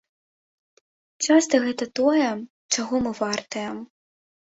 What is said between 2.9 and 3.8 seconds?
мы вартыя.